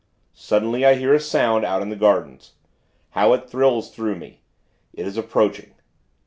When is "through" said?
3.93-4.15